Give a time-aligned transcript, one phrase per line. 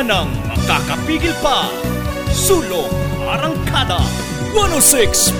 [0.00, 1.68] Wala nang makakapigil pa.
[2.32, 2.88] Sulong
[3.20, 4.00] Arangkada
[4.56, 5.36] 106.3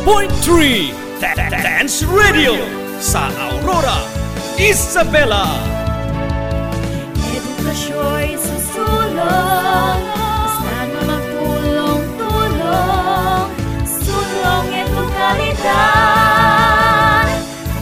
[1.48, 2.60] Dance Radio
[3.00, 4.04] sa Aurora,
[4.60, 5.48] Isabela.
[7.32, 13.48] Edukasyo'y susulong Basta't magtulong-tulong
[13.88, 15.73] Sulong edukalidad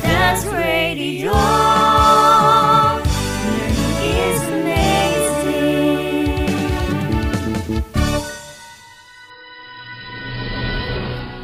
[0.06, 1.67] Dance Radio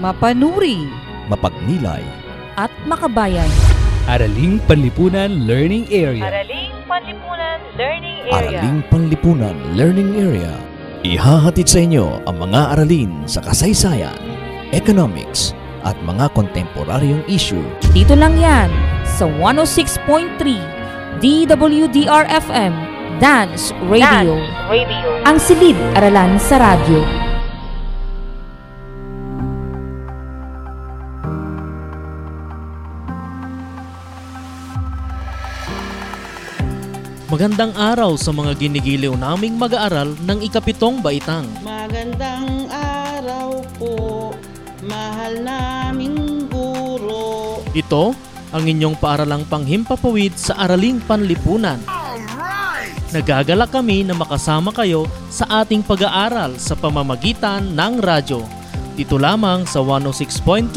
[0.04, 0.84] mapanuri
[1.32, 2.04] mapagnilay,
[2.60, 3.48] at makabayan.
[4.04, 6.28] Araling Panlipunan Learning Area.
[6.28, 10.52] Araling Panlipunan Learning Araling Panlipunan Learning Area.
[11.08, 14.20] Ihahatid sa inyo ang mga aralin sa kasaysayan,
[14.76, 15.56] economics,
[15.88, 17.60] at mga kontemporaryong issue
[17.92, 18.68] Dito lang yan
[19.08, 20.36] sa 106.3
[21.20, 22.72] DWDR-FM
[23.20, 24.36] Dance Radio.
[25.24, 27.23] Ang silid aralan sa radyo.
[37.34, 41.42] Magandang araw sa mga ginigiliw naming mag-aaral ng ikapitong baitang.
[41.66, 44.30] Magandang araw po,
[44.86, 47.58] mahal naming guro.
[47.74, 48.14] Ito
[48.54, 51.82] ang inyong paaralang panghimpapawid sa Araling Panlipunan.
[53.10, 58.46] Nagagalak kami na makasama kayo sa ating pag-aaral sa pamamagitan ng radyo.
[58.94, 60.70] Dito lamang sa 106.3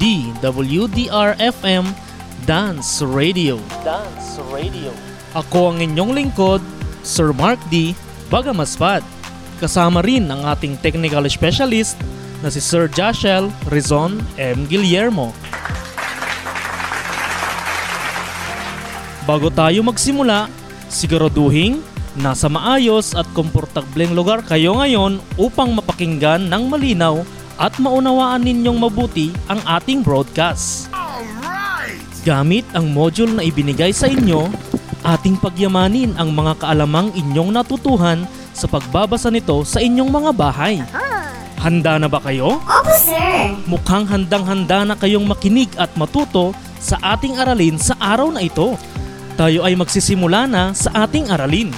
[0.00, 1.84] DWDR-FM
[2.48, 3.60] Dance Radio.
[3.84, 5.13] Dance Radio.
[5.34, 6.62] Ako ang inyong lingkod,
[7.02, 7.98] Sir Mark D.
[8.30, 9.02] Bagamaspat.
[9.58, 11.98] Kasama rin ang ating technical specialist
[12.38, 14.62] na si Sir Joshel Rizon M.
[14.70, 15.34] Guillermo.
[19.26, 20.46] Bago tayo magsimula,
[20.86, 21.82] siguraduhin
[22.14, 27.26] nasa maayos at komportableng lugar kayo ngayon upang mapakinggan ng malinaw
[27.58, 30.86] at maunawaan ninyong mabuti ang ating broadcast.
[32.22, 34.46] Gamit ang module na ibinigay sa inyo,
[35.04, 38.24] ating pagyamanin ang mga kaalamang inyong natutuhan
[38.56, 40.80] sa pagbabasa nito sa inyong mga bahay.
[41.60, 42.60] Handa na ba kayo?
[42.60, 43.52] Opo, sir!
[43.68, 48.76] Mukhang handang-handa na kayong makinig at matuto sa ating aralin sa araw na ito.
[49.36, 51.72] Tayo ay magsisimula na sa ating aralin.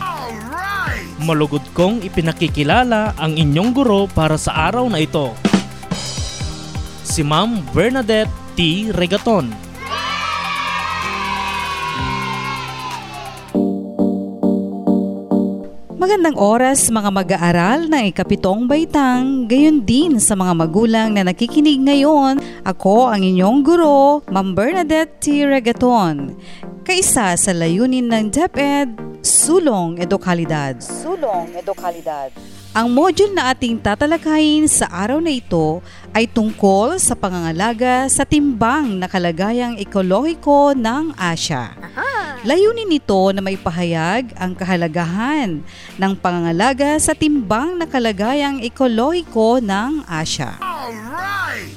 [1.23, 5.33] Malugod kong ipinakikilala ang inyong guro para sa araw na ito.
[7.07, 8.91] Si Ma'am Bernadette T.
[8.93, 9.66] Regaton.
[15.97, 22.37] Magandang oras mga mag-aaral ng ikapitong baitang, gayon din sa mga magulang na nakikinig ngayon.
[22.69, 25.49] Ako ang inyong guro, Ma'am Bernadette T.
[25.49, 26.37] Regaton.
[26.85, 28.93] Kaisa sa layunin ng DepEd,
[29.25, 30.77] Sulong Edukalidad.
[30.85, 32.29] Sulong Edukalidad.
[32.77, 35.81] Ang module na ating tatalakayin sa araw na ito
[36.13, 41.73] ay tungkol sa pangangalaga sa timbang na kalagayang ekolohiko ng Asya.
[42.47, 45.67] Layunin nito na may pahayag ang kahalagahan
[45.99, 50.55] ng pangangalaga sa timbang na kalagayang ekolohiko ng Asya.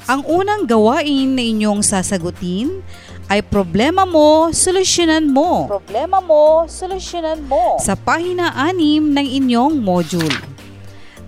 [0.06, 2.85] Ang unang gawain na inyong sasagutin
[3.25, 5.66] ay problema mo, solusyonan mo.
[5.66, 7.81] Problema mo, solusyonan mo.
[7.81, 8.78] Sa pahina 6
[9.09, 10.38] ng inyong module.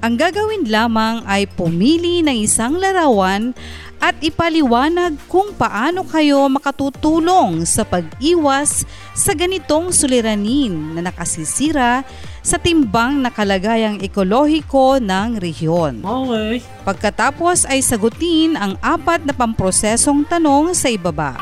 [0.05, 3.57] Ang gagawin lamang ay pumili ng isang larawan
[4.01, 8.81] at ipaliwanag kung paano kayo makatutulong sa pag-iwas
[9.13, 12.01] sa ganitong suliranin na nakasisira
[12.41, 16.01] sa timbang na kalagayang ekolohiko ng rehiyon.
[16.01, 16.65] Okay.
[16.81, 21.37] Pagkatapos ay sagutin ang apat na pamprosesong tanong sa ibaba.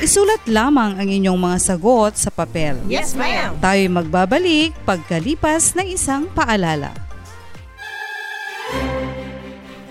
[0.00, 2.80] Isulat lamang ang inyong mga sagot sa papel.
[2.88, 3.60] Yes, ma'am.
[3.60, 6.96] Tayo'y magbabalik pagkalipas ng isang paalala.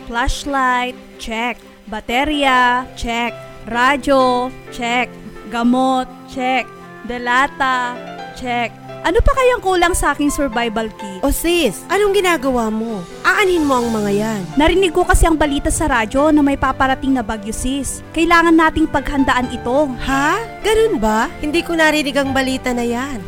[0.07, 1.60] Flashlight, check.
[1.88, 3.31] Baterya, check.
[3.63, 5.07] Radyo, check.
[5.48, 6.68] Gamot, check.
[7.07, 7.95] Delata,
[8.36, 8.75] check.
[9.07, 11.24] Ano pa kayang kulang sa aking survival kit?
[11.24, 13.00] O sis, anong ginagawa mo?
[13.24, 14.42] Aanin mo ang mga yan.
[14.60, 18.04] Narinig ko kasi ang balita sa radyo na may paparating na bagyo sis.
[18.12, 19.88] Kailangan nating paghandaan ito.
[20.04, 20.60] Ha?
[20.60, 21.31] Ganun ba?
[21.39, 23.24] Hindi ko narinig ang balita na yan.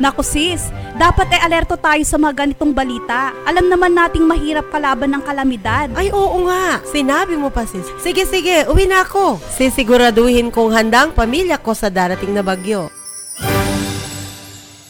[0.00, 3.32] Naku sis, dapat ay alerto tayo sa mga ganitong balita.
[3.44, 5.92] Alam naman nating mahirap kalaban ng kalamidad.
[5.92, 7.84] Ay oo nga, sinabi mo pa sis.
[8.00, 9.40] Sige sige, uwi na ako.
[9.52, 12.88] Sisiguraduhin kong handa ang pamilya ko sa darating na bagyo.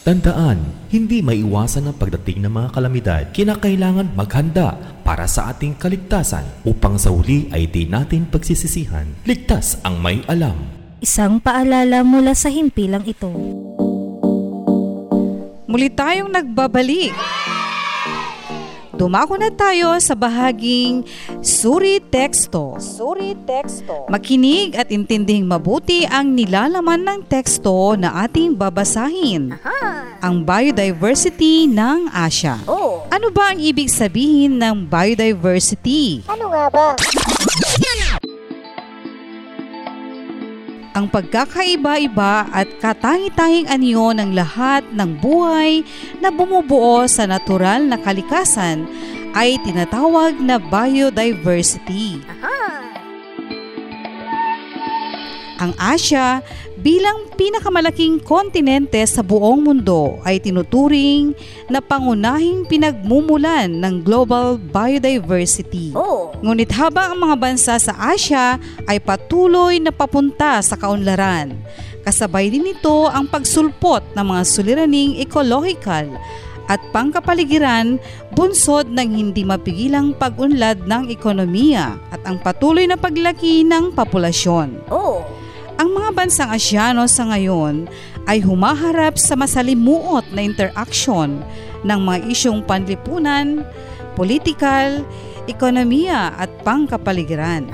[0.03, 0.59] Tandaan,
[0.91, 3.23] hindi maiwasan ang pagdating ng mga kalamidad.
[3.31, 9.07] Kinakailangan maghanda para sa ating kaligtasan upang sa huli ay di natin pagsisisihan.
[9.23, 10.59] Ligtas ang may alam.
[10.99, 13.31] Isang paalala mula sa himpilang ito.
[15.73, 17.17] Muli tayong nagbabalik
[18.93, 21.01] Dumako na tayo sa bahaging
[21.41, 22.77] suri teksto.
[22.77, 24.05] Suri teksto.
[24.05, 29.57] Makinig at intinding mabuti ang nilalaman ng teksto na ating babasahin.
[30.21, 32.61] Ang biodiversity ng Asya.
[33.09, 36.21] Ano ba ang ibig sabihin ng biodiversity?
[36.29, 36.87] Ano nga ba?
[40.93, 45.81] Ang pagkakaiba-iba at katangi-tanging anyo ng lahat ng buhay
[46.21, 48.85] na bumubuo sa natural na kalikasan
[49.33, 52.21] ay tinatawag na biodiversity.
[55.57, 56.45] Ang Asya
[56.83, 61.31] bilang pinakamalaking kontinente sa buong mundo ay tinuturing
[61.71, 65.95] na pangunahing pinagmumulan ng global biodiversity.
[66.43, 71.55] Ngunit habang ang mga bansa sa Asya ay patuloy na papunta sa kaunlaran,
[72.03, 76.03] kasabay din nito ang pagsulpot ng mga suliraning ekologikal
[76.67, 77.95] at pangkapaligiran
[78.35, 84.87] bunsod ng hindi mapigilang pag-unlad ng ekonomiya at ang patuloy na paglaki ng populasyon.
[85.81, 87.89] Ang mga bansang Asyano sa ngayon
[88.29, 91.41] ay humaharap sa masalimuot na interaksyon
[91.81, 93.65] ng mga isyong panlipunan,
[94.13, 95.01] politikal,
[95.49, 97.67] ekonomiya at pangkapaligiran.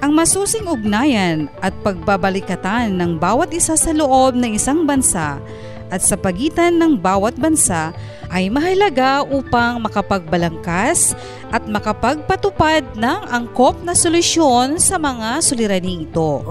[0.00, 5.42] Ang masusing ugnayan at pagbabalikatan ng bawat isa sa loob ng isang bansa
[5.90, 7.94] at sa pagitan ng bawat bansa
[8.30, 11.14] ay mahalaga upang makapagbalangkas
[11.54, 16.42] at makapagpatupad ng angkop na solusyon sa mga suliraning ito.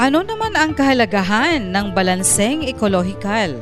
[0.00, 3.60] Ano naman ang kahalagahan ng balanseng ekolohikal?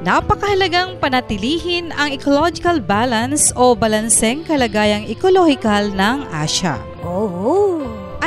[0.00, 6.80] Napakahalagang panatilihin ang ecological balance o balanseng kalagayang ekolohikal ng Asya.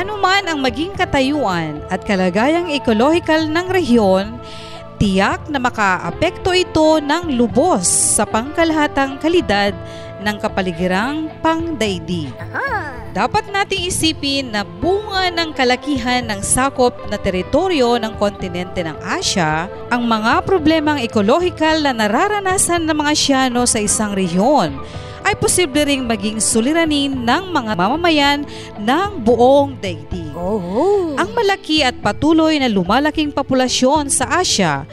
[0.00, 4.38] Ano man ang maging katayuan at kalagayang ekolohikal ng rehiyon,
[5.00, 9.72] tiyak na makaapekto ito ng lubos sa pangkalahatang kalidad
[10.20, 12.28] ng kapaligirang pangdaigdig.
[13.10, 19.66] Dapat nating isipin na bunga ng kalakihan ng sakop na teritoryo ng kontinente ng Asya
[19.88, 24.78] ang mga problemang ekolohikal na nararanasan ng mga Asyano sa isang rehiyon
[25.24, 28.40] ay posible ring maging suliranin ng mga mamamayan
[28.78, 30.30] ng buong daigdig.
[31.20, 34.88] Ang malaki at patuloy na lumalaking populasyon sa Asya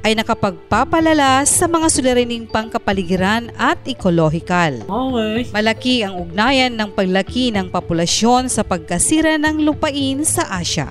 [0.00, 4.80] ay nakapagpapalala sa mga suliraning pangkapaligiran at ekolohikal.
[4.80, 5.52] Okay.
[5.52, 10.88] Malaki ang ugnayan ng paglaki ng populasyon sa pagkasira ng lupain sa Asya.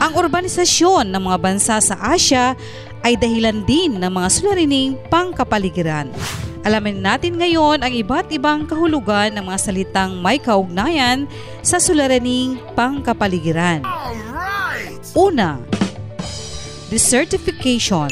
[0.00, 2.56] Ang urbanisasyon ng mga bansa sa Asya
[3.04, 6.08] ay dahilan din ng mga suliraning pangkapaligiran.
[6.64, 11.28] Alamin natin ngayon ang iba't ibang kahulugan ng mga salitang may kaugnayan
[11.60, 13.84] sa suliraning pangkapaligiran.
[15.12, 15.60] Una,
[16.88, 18.08] desertification.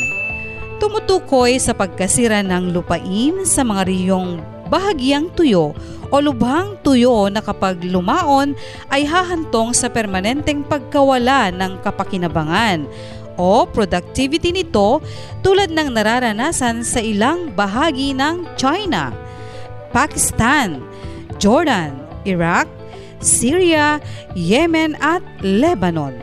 [0.77, 5.73] Tumutukoy sa pagkasira ng lupain sa mga riyong bahagyang tuyo
[6.13, 8.53] o lubhang tuyo na kapag lumaon
[8.93, 12.85] ay hahantong sa permanenteng pagkawala ng kapakinabangan
[13.37, 15.01] o productivity nito
[15.41, 19.13] tulad ng nararanasan sa ilang bahagi ng China,
[19.91, 20.81] Pakistan,
[21.41, 22.69] Jordan, Iraq,
[23.23, 24.03] Syria,
[24.35, 26.17] Yemen at Lebanon.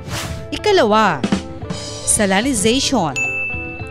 [0.51, 1.23] Ikalawa,
[2.03, 3.15] salinization.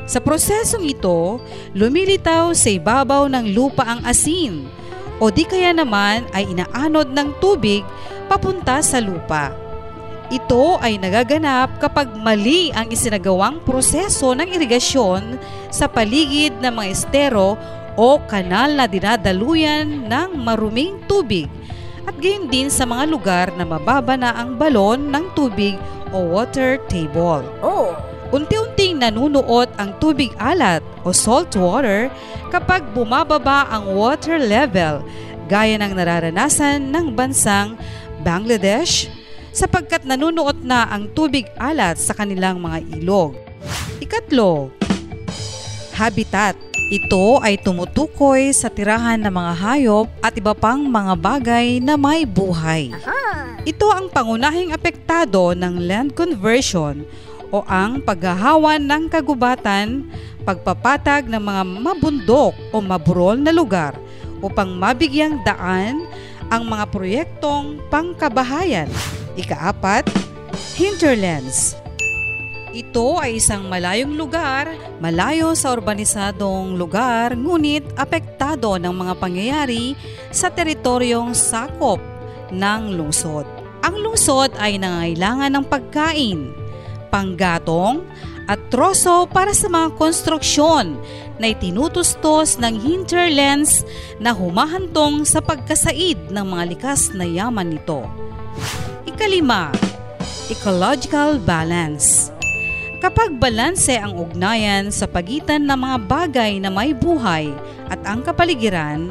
[0.09, 1.37] Sa prosesong ito,
[1.77, 4.65] lumilitaw sa ibabaw ng lupa ang asin
[5.21, 7.85] o di kaya naman ay inaanod ng tubig
[8.31, 9.68] papunta sa lupa.
[10.29, 15.41] Ito ay nagaganap kapag mali ang isinagawang proseso ng irigasyon
[15.73, 17.57] sa paligid ng mga estero
[17.97, 21.49] o kanal na dinadaluyan ng maruming tubig
[22.05, 25.81] at gayon din sa mga lugar na mababa na ang balon ng tubig
[26.13, 27.49] o water table.
[28.29, 32.13] Unti-unting nanunuot ang tubig alat o salt water
[32.53, 35.01] kapag bumababa ang water level
[35.49, 37.81] gaya ng nararanasan ng bansang
[38.21, 39.09] Bangladesh
[39.59, 43.35] sapagkat nanunuot na ang tubig alat sa kanilang mga ilog.
[43.99, 44.71] Ikatlo,
[45.99, 46.55] habitat.
[46.89, 52.23] Ito ay tumutukoy sa tirahan ng mga hayop at iba pang mga bagay na may
[52.23, 52.95] buhay.
[53.67, 57.03] Ito ang pangunahing apektado ng land conversion
[57.51, 60.07] o ang paghahawan ng kagubatan,
[60.47, 63.93] pagpapatag ng mga mabundok o maburol na lugar
[64.41, 66.07] upang mabigyang daan
[66.49, 68.89] ang mga proyektong pangkabahayan.
[69.39, 70.11] Ikaapat,
[70.75, 71.79] hinterlands.
[72.75, 74.67] Ito ay isang malayong lugar,
[74.99, 79.95] malayo sa urbanisadong lugar, ngunit apektado ng mga pangyayari
[80.35, 82.03] sa teritoryong sakop
[82.51, 83.47] ng lungsod.
[83.87, 86.51] Ang lungsod ay nangailangan ng pagkain,
[87.09, 88.03] panggatong,
[88.51, 90.99] at troso para sa mga konstruksyon
[91.39, 93.87] na itinutustos ng hinterlands
[94.19, 98.03] na humahantong sa pagkasaid ng mga likas na yaman nito.
[99.19, 99.75] Ikalima,
[100.47, 102.31] ecological balance.
[103.03, 107.51] Kapag balanse ang ugnayan sa pagitan ng mga bagay na may buhay
[107.91, 109.11] at ang kapaligiran,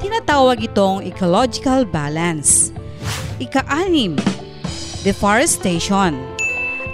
[0.00, 2.72] tinatawag itong ecological balance.
[3.36, 4.16] Ika-anim,
[5.04, 6.16] deforestation.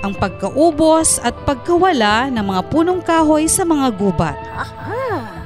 [0.02, 4.38] Ang pagkaubos at pagkawala ng mga punong kahoy sa mga gubat.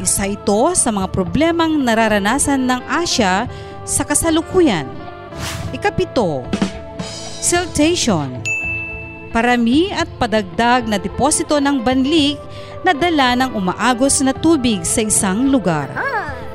[0.00, 3.44] Isa ito sa mga problemang nararanasan ng Asya
[3.84, 4.88] sa kasalukuyan.
[5.76, 6.63] Ikapito,
[7.44, 8.40] siltation.
[9.28, 12.40] Parami at padagdag na deposito ng banlik
[12.80, 15.92] na dala ng umaagos na tubig sa isang lugar.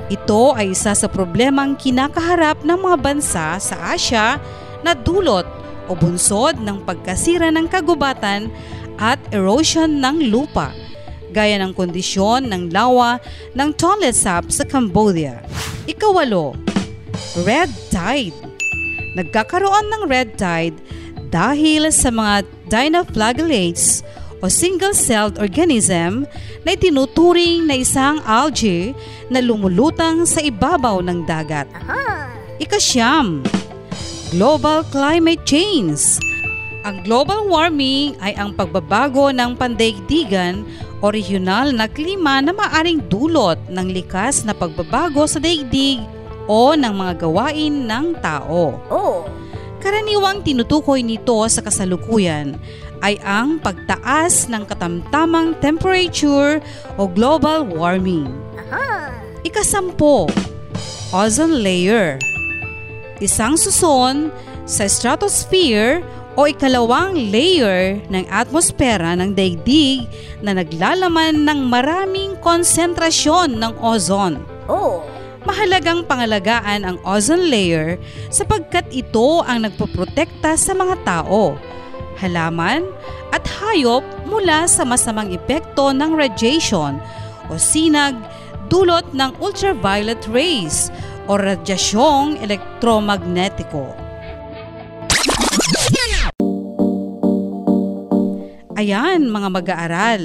[0.09, 4.41] Ito ay isa sa problemang kinakaharap ng mga bansa sa Asya
[4.81, 5.45] na dulot
[5.85, 8.49] o bunsod ng pagkasira ng kagubatan
[8.97, 10.73] at erosion ng lupa,
[11.29, 13.21] gaya ng kondisyon ng lawa
[13.53, 15.45] ng Tonle Sap sa Cambodia.
[15.85, 16.57] Ikawalo,
[17.45, 18.48] red tide.
[19.19, 20.79] Nagkakaroon ng red tide
[21.27, 23.99] dahil sa mga dinoflagellates
[24.39, 26.23] o single-celled organism
[26.63, 28.95] na itinuturing na isang algae
[29.27, 31.67] na lumulutang sa ibabaw ng dagat.
[32.63, 33.43] Ikasyam,
[34.31, 36.15] global climate change.
[36.87, 40.63] Ang global warming ay ang pagbabago ng pandaigdigan
[41.03, 45.99] o regional na klima na maaring dulot ng likas na pagbabago sa daigdig
[46.49, 48.81] o ng mga gawain ng tao.
[49.79, 52.57] Karaniwang tinutukoy nito sa kasalukuyan
[52.99, 56.59] ay ang pagtaas ng katamtamang temperature
[56.99, 58.27] o global warming.
[59.47, 60.27] Ikasampo,
[61.15, 62.19] ozone layer.
[63.23, 64.33] Isang suson
[64.67, 66.03] sa stratosphere
[66.35, 70.03] o ikalawang layer ng atmosfera ng daigdig
[70.43, 74.39] na naglalaman ng maraming konsentrasyon ng ozone.
[75.47, 77.95] Mahalagang pangalagaan ang ozone layer
[78.27, 81.55] sapagkat ito ang nagpoprotekta sa mga tao,
[82.19, 82.83] halaman
[83.31, 86.99] at hayop mula sa masamang epekto ng radiation
[87.47, 88.19] o sinag
[88.67, 90.91] dulot ng ultraviolet rays
[91.31, 93.95] o radyasyong elektromagnetiko.
[98.79, 100.21] Ayan mga mag-aaral,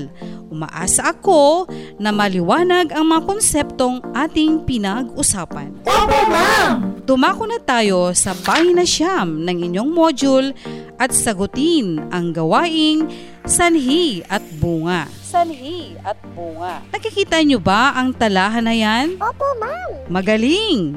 [0.55, 1.67] umaasa ako
[1.99, 5.75] na maliwanag ang mga konseptong ating pinag-usapan.
[5.83, 7.03] Opo, ma'am!
[7.05, 10.55] Tumako na tayo sa pahina siyam ng inyong module
[10.97, 13.05] at sagutin ang gawaing
[13.45, 15.11] sanhi at bunga.
[15.21, 16.81] Sanhi at bunga.
[16.95, 19.19] Nakikita niyo ba ang talahan na yan?
[19.19, 20.07] Opo, ma'am!
[20.09, 20.95] Magaling!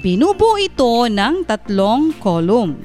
[0.00, 2.78] Binubuo ito ng tatlong kolum.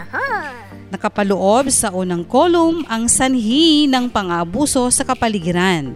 [0.95, 5.91] Nakapaloob sa unang kolum ang sanhi ng pang-abuso sa kapaligiran.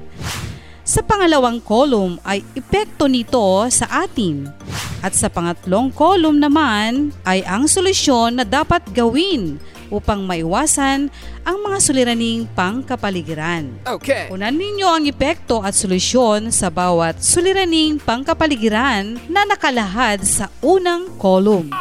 [0.84, 4.52] Sa pangalawang kolum ay epekto nito sa atin.
[5.00, 9.56] At sa pangatlong kolum naman ay ang solusyon na dapat gawin
[9.88, 11.08] upang maiwasan
[11.48, 13.72] ang mga suliraning pangkapaligiran.
[13.88, 14.28] Okay.
[14.28, 21.72] Unan ninyo ang epekto at solusyon sa bawat suliraning pangkapaligiran na nakalahad sa unang kolum.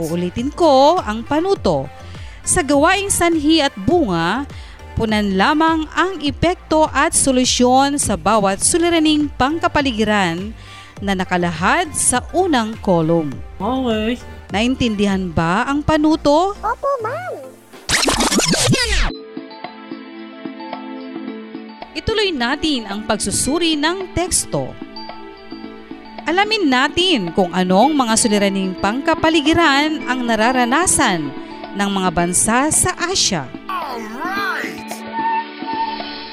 [0.00, 1.99] Uulitin ko ang panuto.
[2.50, 4.42] Sa gawaing sanhi at bunga,
[4.98, 10.50] punan lamang ang epekto at solusyon sa bawat suliraning pangkapaligiran
[10.98, 13.30] na nakalahad sa unang kolum.
[13.54, 14.18] Okay.
[14.50, 16.58] Naintindihan ba ang panuto?
[16.58, 17.38] Opo, ma'am!
[21.94, 24.74] Ituloy natin ang pagsusuri ng teksto.
[26.26, 31.39] Alamin natin kung anong mga suliraning pangkapaligiran ang nararanasan
[31.76, 33.46] ng mga bansa sa Asya.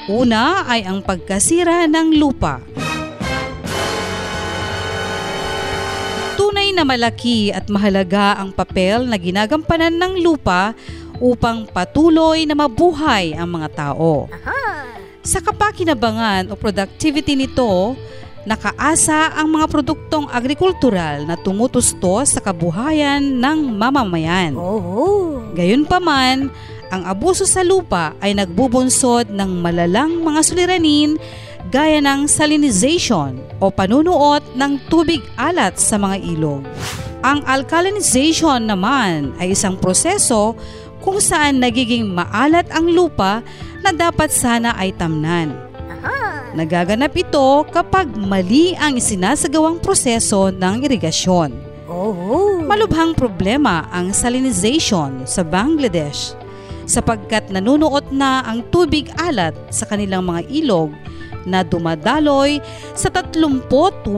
[0.08, 2.64] Una ay ang pagkasira ng lupa.
[6.40, 10.72] Tunay na malaki at mahalaga ang papel na ginagampanan ng lupa
[11.20, 14.32] upang patuloy na mabuhay ang mga tao.
[15.20, 17.92] Sa kapakinabangan o productivity nito,
[18.48, 24.56] nakaasa ang mga produktong agrikultural na tumutustos sa kabuhayan ng mamamayan.
[25.52, 26.48] Gayunpaman,
[26.88, 31.20] ang abuso sa lupa ay nagbubunsod ng malalang mga suliranin
[31.68, 36.64] gaya ng salinization o panunuot ng tubig alat sa mga ilog.
[37.20, 40.56] Ang alkalinization naman ay isang proseso
[41.04, 43.44] kung saan nagiging maalat ang lupa
[43.84, 45.67] na dapat sana ay tamnan.
[46.56, 51.52] Nagaganap ito kapag mali ang isinasagawang proseso ng irigasyon.
[52.64, 56.32] Malubhang problema ang salinization sa Bangladesh
[56.88, 60.88] sapagkat nanunuot na ang tubig alat sa kanilang mga ilog
[61.44, 62.64] na dumadaloy
[62.96, 64.08] sa 38%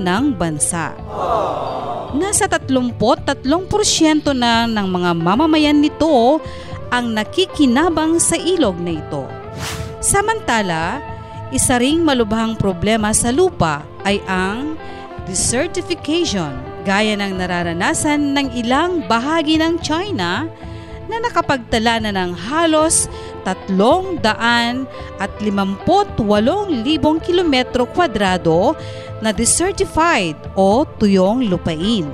[0.00, 0.96] ng bansa.
[2.16, 6.40] Nasa 33% na ng mga mamamayan nito
[6.88, 9.45] ang nakikinabang sa ilog na ito.
[10.06, 11.02] Samantala,
[11.50, 14.78] isa ring malubhang problema sa lupa ay ang
[15.26, 16.54] desertification
[16.86, 20.46] gaya ng nararanasan ng ilang bahagi ng China
[21.10, 23.10] na nakapagtala na ng halos
[23.42, 24.22] 358,000
[27.26, 28.78] kilometro kwadrado
[29.18, 32.06] na desertified o tuyong lupain.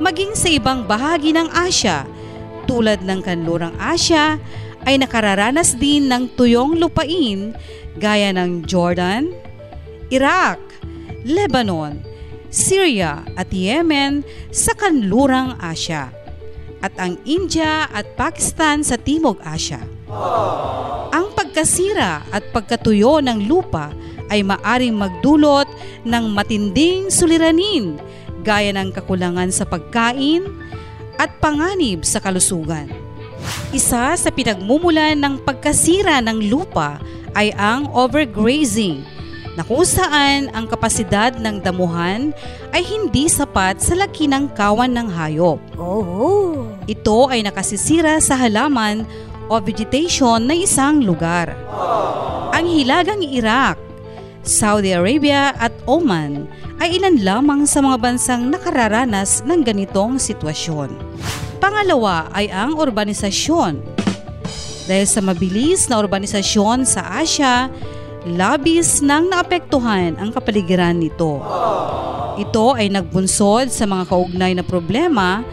[0.00, 2.08] Maging sa ibang bahagi ng Asya,
[2.64, 4.40] tulad ng kanlurang Asya,
[4.84, 7.52] ay nakararanas din ng tuyong lupain
[8.00, 9.32] gaya ng Jordan,
[10.08, 10.58] Iraq,
[11.26, 12.00] Lebanon,
[12.50, 16.10] Syria at Yemen sa kanlurang Asya
[16.80, 19.84] at ang India at Pakistan sa Timog Asya.
[21.12, 23.92] Ang pagkasira at pagkatuyo ng lupa
[24.32, 25.68] ay maaring magdulot
[26.08, 28.00] ng matinding suliranin
[28.40, 30.48] gaya ng kakulangan sa pagkain
[31.20, 32.88] at panganib sa kalusugan.
[33.70, 36.98] Isa sa pinagmumulan ng pagkasira ng lupa
[37.38, 39.06] ay ang overgrazing
[39.54, 42.30] na kung saan ang kapasidad ng damuhan
[42.70, 45.58] ay hindi sapat sa laki ng kawan ng hayop.
[45.78, 46.70] Oh.
[46.86, 49.06] Ito ay nakasisira sa halaman
[49.50, 51.54] o vegetation ng isang lugar.
[52.54, 53.78] Ang hilagang Iraq,
[54.46, 56.48] Saudi Arabia at Oman
[56.80, 60.94] ay ilan lamang sa mga bansang nakararanas ng ganitong sitwasyon.
[61.60, 63.84] Pangalawa ay ang urbanisasyon.
[64.88, 67.68] Dahil sa mabilis na urbanisasyon sa Asya,
[68.24, 71.38] labis nang naapektuhan ang kapaligiran nito.
[72.40, 75.44] Ito ay nagbunsod sa mga kaugnay na problema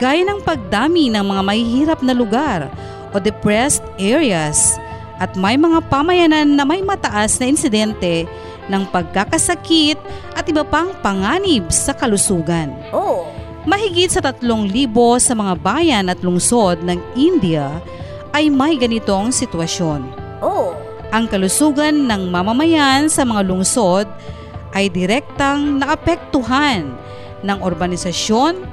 [0.00, 2.72] gaya ng pagdami ng mga mahihirap na lugar
[3.12, 4.80] o depressed areas
[5.20, 8.24] at may mga pamayanan na may mataas na insidente
[8.72, 10.00] ng pagkakasakit
[10.32, 12.72] at iba pang panganib sa kalusugan.
[12.96, 13.39] Oh.
[13.68, 17.68] Mahigit sa tatlong libo sa mga bayan at lungsod ng India
[18.32, 20.00] ay may ganitong sitwasyon.
[20.40, 20.72] Oh.
[21.12, 24.08] Ang kalusugan ng mamamayan sa mga lungsod
[24.72, 26.88] ay direktang naapektuhan
[27.44, 28.64] ng urbanisasyon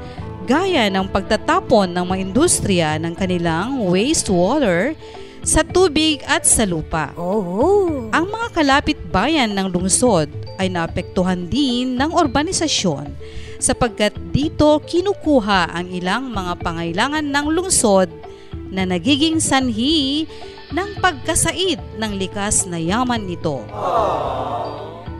[0.47, 4.95] gaya ng pagtatapon ng mga industriya ng kanilang wastewater
[5.43, 7.11] sa tubig at sa lupa.
[7.19, 8.07] Oh.
[8.15, 13.11] Ang mga kalapit bayan ng lungsod ay naapektuhan din ng urbanisasyon
[13.57, 18.09] sapagkat dito kinukuha ang ilang mga pangailangan ng lungsod
[18.69, 20.27] na nagiging sanhi
[20.71, 23.63] ng pagkasaid ng likas na yaman nito.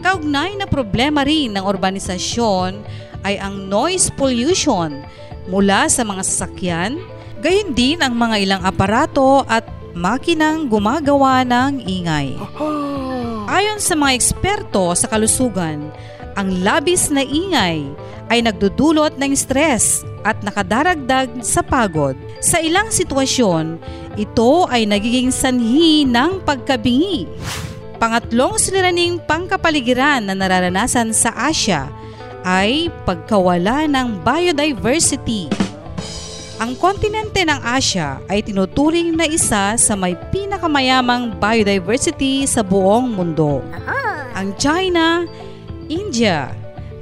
[0.04, 2.84] Kaugnay na problema rin ng urbanisasyon
[3.26, 5.04] ay ang noise pollution
[5.48, 7.00] mula sa mga sasakyan,
[7.40, 9.64] gayon din ang mga ilang aparato at
[9.96, 12.36] makinang gumagawa ng ingay.
[13.48, 15.90] Ayon sa mga eksperto sa kalusugan,
[16.38, 17.90] ang labis na ingay
[18.30, 22.14] ay nagdudulot ng stress at nakadaragdag sa pagod.
[22.38, 23.82] Sa ilang sitwasyon,
[24.14, 27.26] ito ay nagiging sanhi ng pagkabingi.
[27.98, 31.90] Pangatlong suliraning pangkapaligiran na nararanasan sa Asya
[32.46, 35.50] ay pagkawala ng biodiversity.
[36.62, 43.66] Ang kontinente ng Asya ay tinuturing na isa sa may pinakamayamang biodiversity sa buong mundo.
[44.38, 45.26] Ang China,
[45.88, 46.52] India,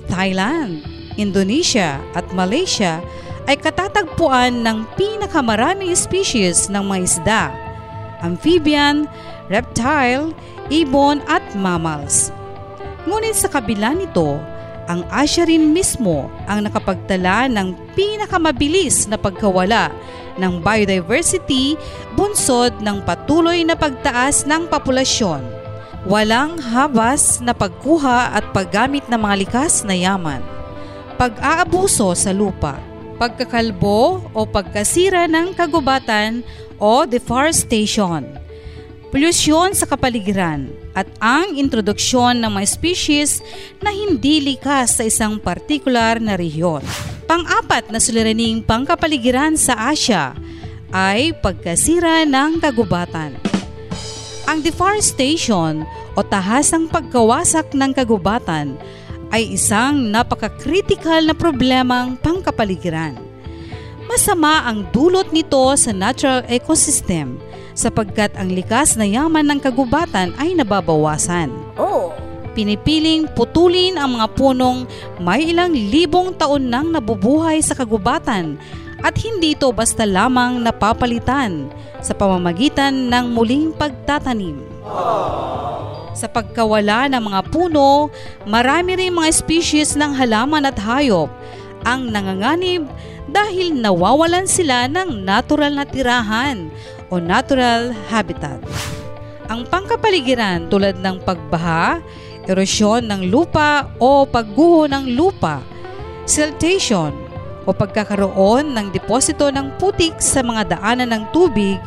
[0.05, 0.85] Thailand,
[1.17, 3.01] Indonesia at Malaysia
[3.45, 7.43] ay katatagpuan ng pinakamaraming species ng mga isda,
[8.21, 9.05] amphibian,
[9.49, 10.33] reptile,
[10.73, 12.33] ibon at mammals.
[13.05, 14.41] Ngunit sa kabila nito,
[14.85, 19.89] ang Asya rin mismo ang nakapagtala ng pinakamabilis na pagkawala
[20.37, 21.73] ng biodiversity
[22.13, 25.64] bunsod ng patuloy na pagtaas ng populasyon.
[26.05, 30.37] Walang habas na pagkuha at paggamit ng mga likas na yaman.
[31.17, 32.77] Pag-aabuso sa lupa,
[33.17, 36.45] pagkakalbo o pagkasira ng kagubatan
[36.77, 38.21] o deforestation,
[39.09, 43.41] polusyon sa kapaligiran, at ang introduksyon ng mga species
[43.81, 46.85] na hindi likas sa isang partikular na rehiyon.
[47.25, 50.37] Pang-apat na suliraning pangkapaligiran sa Asya
[50.93, 53.54] ay pagkasira ng kagubatan.
[54.45, 55.81] Ang deforestation
[56.13, 58.77] o tahasang pagkawasak ng kagubatan
[59.33, 63.17] ay isang napaka-critical na problemang pangkapaligiran.
[64.05, 67.41] Masama ang dulot nito sa natural ecosystem
[67.73, 71.49] sapagkat ang likas na yaman ng kagubatan ay nababawasan.
[71.81, 72.13] Oh.
[72.53, 74.85] Pinipiling putulin ang mga punong
[75.19, 78.61] may ilang libong taon nang nabubuhay sa kagubatan
[79.05, 81.69] At hindi ito basta lamang napapalitan
[82.01, 84.57] sa pamamagitan ng muling pagtatanim.
[86.17, 88.09] Sa pagkawala ng mga puno,
[88.49, 91.29] marami rin mga species ng halaman at hayop
[91.85, 92.89] ang nanganganib
[93.29, 96.73] dahil nawawalan sila ng natural na tirahan
[97.13, 98.57] o natural habitat.
[99.45, 102.01] Ang pangkapaligiran tulad ng pagbaha,
[102.49, 105.61] erosyon ng lupa o pagguho ng lupa,
[106.25, 107.24] siltation
[107.65, 111.81] o pagkakaroon ng deposito ng putik sa mga daanan ng tubig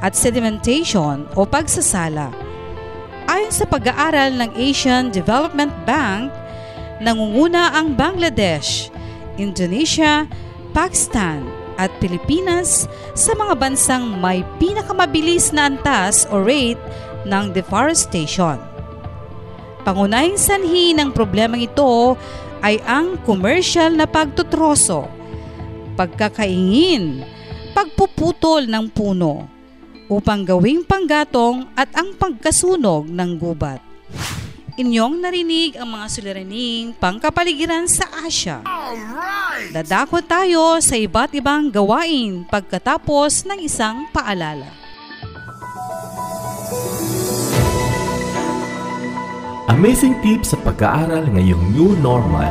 [0.00, 2.30] at sedimentation o pagsasala.
[3.24, 6.28] Ayon sa pag-aaral ng Asian Development Bank,
[7.02, 8.92] nangunguna ang Bangladesh,
[9.40, 10.28] Indonesia,
[10.76, 11.42] Pakistan
[11.80, 12.86] at Pilipinas
[13.18, 16.80] sa mga bansang may pinakamabilis na antas o rate
[17.26, 18.60] ng deforestation.
[19.82, 22.16] Pangunahing sanhi ng problemang ito
[22.64, 25.08] ay ang commercial na pagtutroso,
[25.94, 27.22] pagkakaingin,
[27.72, 29.46] pagpuputol ng puno,
[30.10, 33.80] upang gawing panggatong at ang pagkasunog ng gubat.
[34.74, 38.66] Inyong narinig ang mga suliraning pangkapaligiran sa Asya.
[39.70, 44.66] Dadako tayo sa iba't ibang gawain pagkatapos ng isang paalala.
[49.70, 52.50] Amazing tips sa pag-aaral ngayong new normal.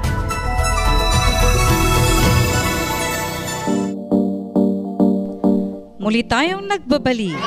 [6.01, 7.37] Muli tayong nagbabalik.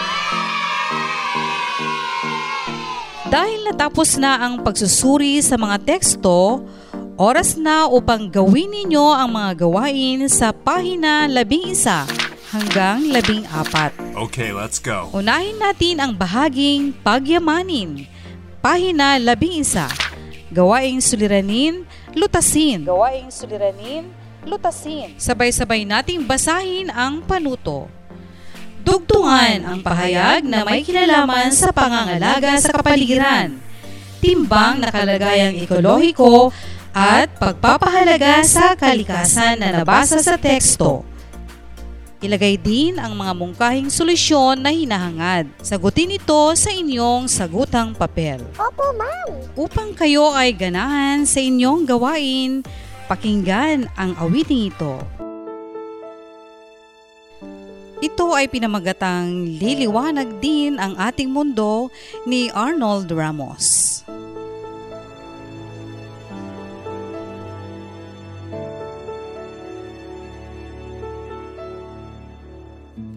[3.26, 6.62] Dahil natapos na ang pagsusuri sa mga teksto,
[7.18, 12.06] oras na upang gawin ninyo ang mga gawain sa pahina 11
[12.54, 14.14] hanggang 14.
[14.30, 15.10] Okay, let's go.
[15.10, 18.06] Unahin natin ang bahaging pagyamanin.
[18.62, 20.54] Pahina 11.
[20.54, 21.82] Gawaing suliranin,
[22.14, 22.86] lutasin.
[22.86, 24.14] Gawaing suliranin,
[24.46, 25.18] lutasin.
[25.18, 27.90] Sabay-sabay nating basahin ang panuto.
[28.84, 33.56] Dugtungan ang pahayag na may kinalaman sa pangangalaga sa kapaligiran,
[34.20, 36.52] timbang na kalagayang ekolohiko
[36.92, 41.00] at pagpapahalaga sa kalikasan na nabasa sa teksto.
[42.20, 45.48] Ilagay din ang mga mungkahing solusyon na hinahangad.
[45.64, 48.44] Sagutin ito sa inyong sagutang papel.
[48.60, 49.48] Opo, ma'am.
[49.56, 52.60] Upang kayo ay ganahan sa inyong gawain,
[53.08, 55.00] pakinggan ang awiting ito.
[58.04, 61.88] Ito ay pinamagatang liliwanag din ang ating mundo
[62.28, 64.04] ni Arnold Ramos.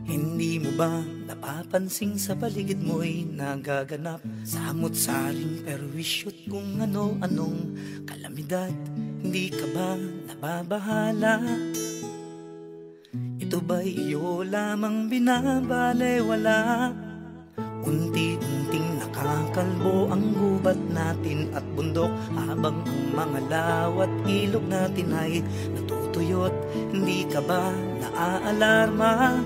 [0.07, 7.75] Hindi mo ba napapansin sa paligid mo'y nagaganap Samot-saring perwisyot kung ano-anong
[8.07, 8.71] kalamidad
[9.19, 9.99] Hindi ka ba
[10.31, 11.43] nababahala?
[13.57, 16.93] Ito ba'y iyo lamang binabalewala?
[17.81, 25.41] Unti-unting nakakalbo ang gubat natin at bundok Habang ang mga law at ilog natin ay
[25.73, 26.53] natutuyot
[26.93, 29.41] Hindi ka ba naaalarma?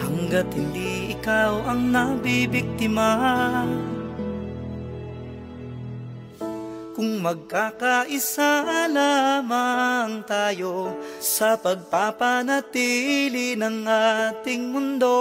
[0.00, 3.20] Hanggat hindi ikaw ang nabibiktima
[7.00, 15.16] Kung magkakaisa lamang tayo Sa pagpapanatili ng ating mundo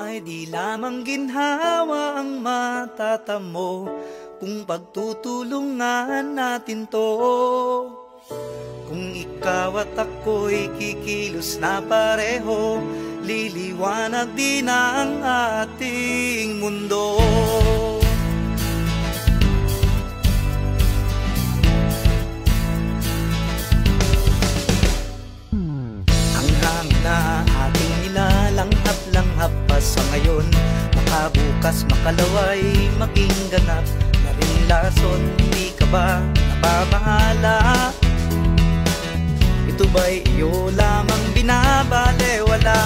[0.00, 3.92] Ay di lamang ginhawa ang matatamo
[4.40, 7.12] Kung pagtutulungan natin to.
[8.88, 12.80] Kung ikaw at ako'y kikilos na pareho
[13.20, 15.20] Liliwanag din ang
[15.60, 17.20] ating mundo
[32.02, 32.62] makalaway
[32.98, 33.86] maging ganap
[34.26, 35.22] na rin lason
[35.54, 37.94] Di ka ba nababahala?
[39.70, 42.78] Ito ba'y iyo lamang binabalewala?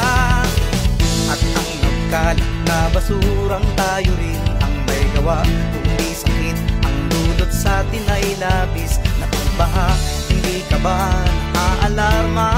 [1.32, 7.50] At ang nagkalat na basurang tayo rin ang may gawa Kung di sakit ang dulot
[7.50, 9.88] sa atin ay labis na pagbaha
[10.28, 11.08] Hindi ka ba
[11.56, 12.50] naaalarma?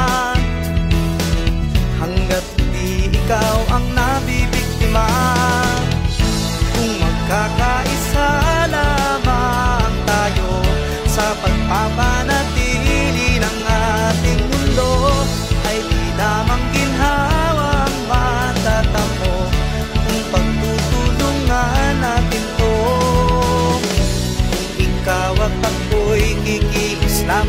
[2.02, 2.44] Hanggat
[3.28, 5.04] ikaw ang nabibiktima.
[6.72, 8.28] Kung magkakaisa
[8.72, 10.64] lamang tayo
[11.04, 15.12] Sa pagpapanatili ng ating mundo.
[15.68, 19.36] Ay di lamang ginhawang matatamo
[19.92, 22.76] Kung pagtutulungan natin to.
[24.40, 27.44] Kung ikaw at ako'y kikilos na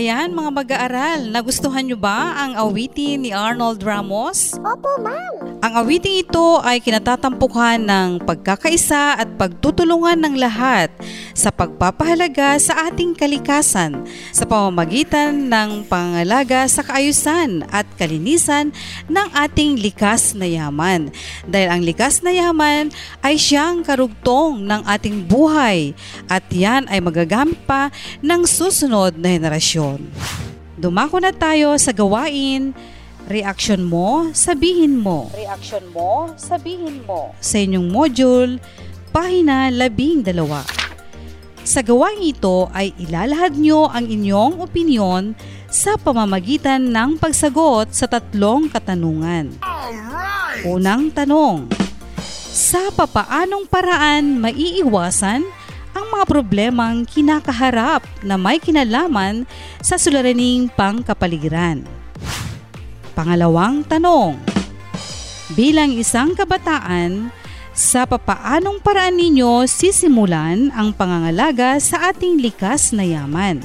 [0.00, 4.56] Ayan mga mag-aaral, nagustuhan nyo ba ang awitin ni Arnold Ramos?
[4.56, 5.49] Opo, ma'am.
[5.60, 10.88] Ang awiting ito ay kinatatampukan ng pagkakaisa at pagtutulungan ng lahat
[11.36, 18.72] sa pagpapahalaga sa ating kalikasan sa pamamagitan ng pangangalaga sa kaayusan at kalinisan
[19.04, 21.12] ng ating likas na yaman.
[21.44, 22.88] Dahil ang likas na yaman
[23.20, 25.92] ay siyang karugtong ng ating buhay
[26.32, 27.92] at yan ay magagamit pa
[28.24, 30.08] ng susunod na henerasyon.
[30.80, 32.72] Dumako na tayo sa gawain
[33.28, 35.28] Reaction mo, sabihin mo.
[35.36, 37.36] Reaction mo, sabihin mo.
[37.42, 38.52] Sa inyong module,
[39.12, 40.64] pahina labing dalawa.
[41.60, 45.36] Sa gawain ito ay ilalahad nyo ang inyong opinyon
[45.68, 49.54] sa pamamagitan ng pagsagot sa tatlong katanungan.
[50.66, 51.70] Unang tanong,
[52.50, 55.46] sa papaanong paraan maiiwasan
[55.94, 59.46] ang mga problemang kinakaharap na may kinalaman
[59.78, 61.86] sa suliraning pangkapaligiran?
[63.20, 64.40] Pangalawang tanong,
[65.52, 67.28] bilang isang kabataan,
[67.76, 73.60] sa papaanong paraan ninyo sisimulan ang pangangalaga sa ating likas na yaman?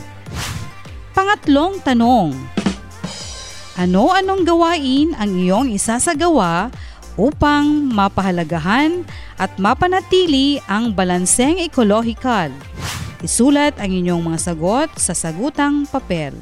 [1.16, 2.36] Pangatlong tanong,
[3.80, 6.68] ano-anong gawain ang iyong isasagawa
[7.16, 9.08] upang mapahalagahan
[9.40, 12.52] at mapanatili ang balanseng ekolohikal?
[13.24, 16.36] Isulat ang inyong mga sagot sa sagutang papel.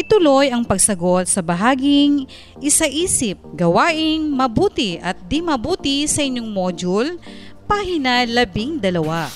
[0.00, 2.24] Ituloy ang pagsagot sa bahaging
[2.56, 7.20] isa-isip, gawaing mabuti at di mabuti sa inyong module,
[7.68, 9.28] pahina labing dalawa.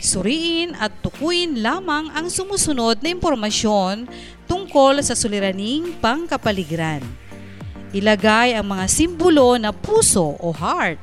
[0.00, 4.08] Suriin at tukuyin lamang ang sumusunod na impormasyon
[4.48, 7.04] tungkol sa suliraning pangkapaligiran.
[7.92, 10.96] Ilagay ang mga simbolo na puso o heart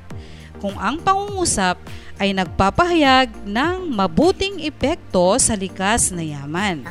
[0.57, 1.77] kung ang pangungusap
[2.21, 6.85] ay nagpapahayag ng mabuting epekto sa likas na yaman.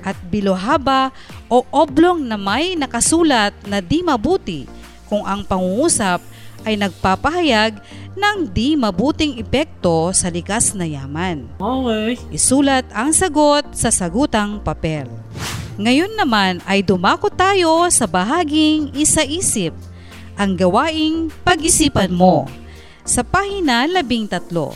[0.00, 1.12] At bilohaba
[1.46, 4.64] o oblong na may nakasulat na di mabuti
[5.06, 6.22] kung ang pangungusap
[6.64, 7.80] ay nagpapahayag
[8.16, 11.46] ng di mabuting epekto sa likas na yaman.
[11.56, 12.18] Okay.
[12.34, 15.08] Isulat ang sagot sa sagutang papel.
[15.80, 19.72] Ngayon naman ay dumako tayo sa bahaging isa-isip,
[20.36, 22.44] ang gawaing pag-isipan mo.
[23.10, 24.70] Sa pahina labing tatlo.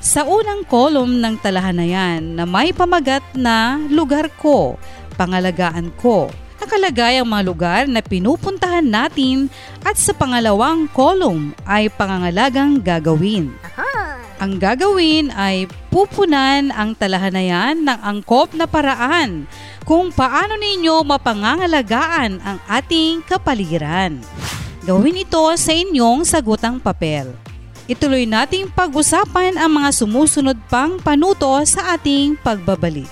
[0.00, 4.80] Sa unang kolom ng talahanayan na may pamagat na lugar ko,
[5.20, 9.52] pangalagaan ko, nakalagay ang mga lugar na pinupuntahan natin
[9.84, 13.52] at sa pangalawang kolom ay pangangalagang gagawin.
[14.40, 19.44] Ang gagawin ay pupunan ang talahanayan ng angkop na paraan
[19.84, 24.24] kung paano ninyo mapangangalagaan ang ating kapaligiran.
[24.82, 27.41] Gawin ito sa inyong sagutang papel.
[27.92, 33.04] Ituloy nating pag-usapan ang mga sumusunod pang panuto sa ating pagbabalik.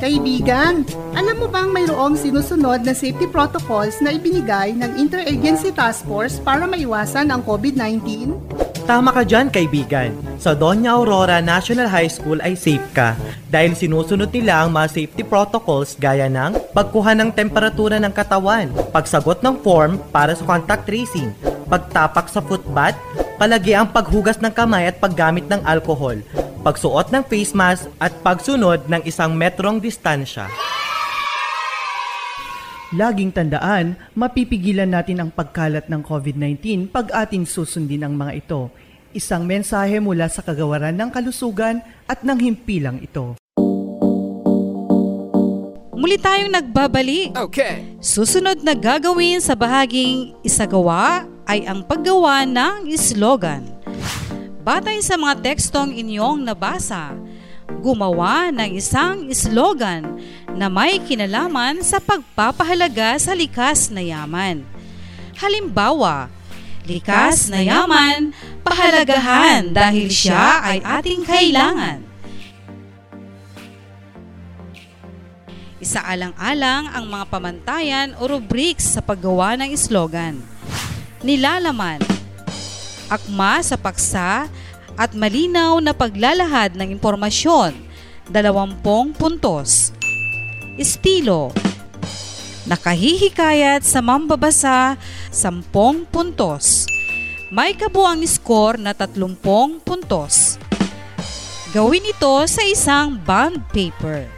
[0.00, 6.40] Kaibigan, alam mo bang mayroong sinusunod na safety protocols na ibinigay ng Interagency Task Force
[6.40, 8.32] para maiwasan ang COVID-19?
[8.84, 10.12] Tama ka dyan, kaibigan.
[10.36, 13.16] Sa Doña Aurora National High School ay safe ka
[13.48, 19.40] dahil sinusunod nila ang mga safety protocols gaya ng pagkuha ng temperatura ng katawan, pagsagot
[19.40, 21.32] ng form para sa contact tracing,
[21.74, 22.94] pagtapak sa footbath,
[23.34, 26.14] palagi ang paghugas ng kamay at paggamit ng alcohol,
[26.62, 30.46] pagsuot ng face mask at pagsunod ng isang metrong distansya.
[32.94, 38.70] Laging tandaan, mapipigilan natin ang pagkalat ng COVID-19 pag ating susundin ang mga ito.
[39.10, 43.34] Isang mensahe mula sa kagawaran ng kalusugan at ng himpilang ito.
[45.90, 47.34] Muli tayong nagbabalik.
[47.34, 47.98] Okay.
[47.98, 53.68] Susunod na gagawin sa bahaging isagawa ay ang paggawa ng slogan.
[54.64, 57.12] Batay sa mga tekstong inyong nabasa,
[57.84, 60.16] gumawa ng isang slogan
[60.56, 64.64] na may kinalaman sa pagpapahalaga sa likas na yaman.
[65.36, 66.32] Halimbawa,
[66.88, 68.32] likas na yaman,
[68.64, 72.00] pahalagahan dahil siya ay ating kailangan.
[75.84, 80.40] Isaalang-alang ang mga pamantayan o rubrics sa paggawa ng slogan.
[81.24, 82.04] Nilalaman,
[83.08, 84.44] akma sa paksa
[84.92, 87.72] at malinaw na paglalahad ng impormasyon,
[88.28, 89.88] 20 puntos.
[90.76, 91.48] Estilo,
[92.68, 95.00] nakahihikayat sa mambabasa,
[95.32, 95.64] 10
[96.12, 96.84] puntos.
[97.48, 100.60] May kabuang score na 30 puntos.
[101.72, 104.28] Gawin ito sa isang bond paper.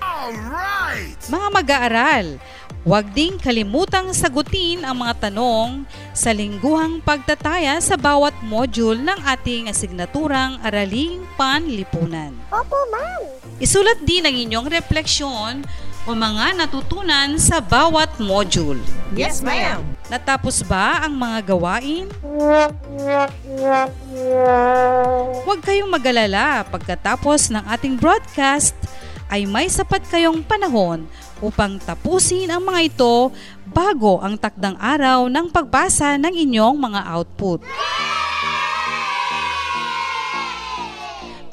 [1.27, 2.39] Mga mag-aaral,
[2.87, 5.83] huwag ding kalimutang sagutin ang mga tanong
[6.15, 12.31] sa lingguhang pagtataya sa bawat module ng ating asignaturang Araling Panlipunan.
[12.55, 13.27] Opo, ma'am.
[13.59, 15.67] Isulat din ang inyong refleksyon
[16.07, 18.79] o mga natutunan sa bawat module.
[19.19, 19.83] Yes, ma'am.
[20.07, 22.07] Natapos ba ang mga gawain?
[25.43, 28.79] Huwag kayong magalala pagkatapos ng ating broadcast
[29.27, 31.11] ay may sapat kayong panahon
[31.45, 33.29] upang tapusin ang mga ito
[33.69, 37.61] bago ang takdang araw ng pagbasa ng inyong mga output.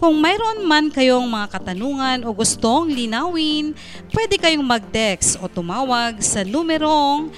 [0.04, 3.72] Kung mayroon man kayong mga katanungan o gustong linawin,
[4.12, 7.32] pwede kayong mag-text o tumawag sa numerong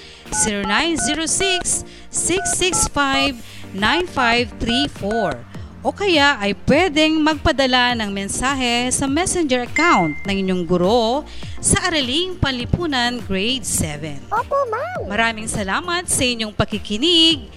[3.70, 5.46] 0906-665-9534
[5.86, 11.22] o kaya ay pwedeng magpadala ng mensahe sa messenger account ng inyong guro
[11.66, 14.30] sa Araling Panlipunan Grade 7.
[14.30, 15.10] Opo, ma'am.
[15.10, 17.50] Maraming salamat sa inyong pakikinig.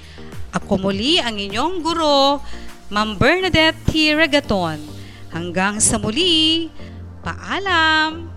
[0.49, 2.41] Ako muli ang inyong guro,
[2.89, 4.17] Ma'am Bernadette T.
[4.17, 4.81] Regaton.
[5.29, 6.73] Hanggang sa muli,
[7.21, 8.33] paalam!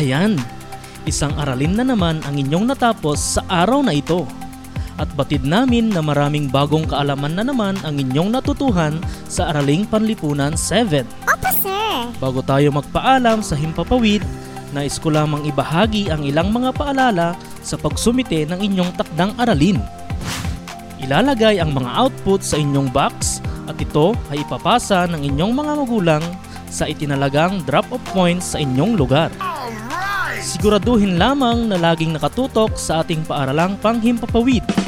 [0.00, 0.40] Ayan,
[1.04, 4.24] isang aralin na naman ang inyong natapos sa araw na ito.
[4.94, 10.54] At batid namin na maraming bagong kaalaman na naman ang inyong natutuhan sa Araling Panlipunan
[10.54, 11.02] 7.
[11.26, 12.06] Opo, sir.
[12.22, 14.22] Bago tayo magpaalam sa Himpapawid,
[14.70, 19.82] nais ko lamang ibahagi ang ilang mga paalala sa pagsumite ng inyong takdang aralin.
[21.02, 26.24] Ilalagay ang mga output sa inyong box at ito ay ipapasa ng inyong mga magulang
[26.70, 29.34] sa itinalagang drop-off points sa inyong lugar.
[30.44, 34.83] Siguraduhin lamang na laging nakatutok sa ating paaralang panghimpapawid.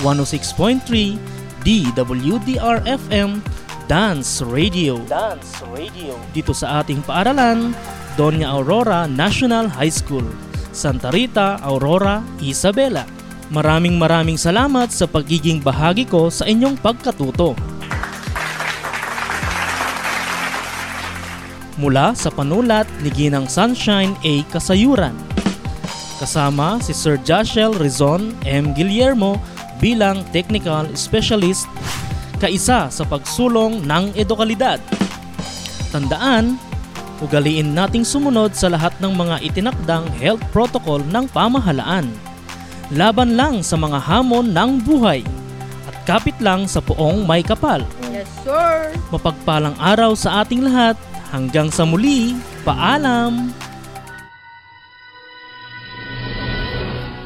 [0.00, 1.20] 106.3
[1.60, 3.44] DWDR-FM
[3.84, 4.96] Dance Radio.
[5.04, 6.16] Dance Radio.
[6.32, 7.76] Dito sa ating paaralan,
[8.16, 10.24] Doña Aurora National High School,
[10.72, 13.04] Santa Rita, Aurora, Isabela.
[13.52, 17.52] Maraming maraming salamat sa pagiging bahagi ko sa inyong pagkatuto.
[21.76, 24.46] Mula sa panulat ni Ginang Sunshine A.
[24.48, 25.16] Kasayuran.
[26.20, 28.76] Kasama si Sir Joshel Rizon M.
[28.76, 29.40] Guillermo
[29.80, 31.66] bilang technical specialist
[32.40, 34.80] kaisa sa pagsulong ng edukalidad.
[35.92, 36.56] Tandaan,
[37.20, 42.08] ugaliin nating sumunod sa lahat ng mga itinakdang health protocol ng pamahalaan.
[42.90, 45.22] Laban lang sa mga hamon ng buhay
[45.86, 47.84] at kapit lang sa poong may kapal.
[48.10, 48.94] Yes, sir!
[49.14, 50.96] Mapagpalang araw sa ating lahat.
[51.30, 52.34] Hanggang sa muli,
[52.66, 53.54] paalam!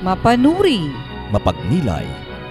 [0.04, 0.92] Mapanuri,
[1.32, 2.04] mapagnilay,